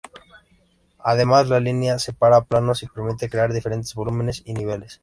Además 1.03 1.47
la 1.49 1.59
línea 1.59 1.99
separa 1.99 2.41
planos, 2.41 2.81
y 2.81 2.87
permite 2.87 3.29
crear 3.29 3.53
diferentes 3.53 3.93
volúmenes 3.93 4.41
y 4.45 4.55
niveles. 4.55 4.99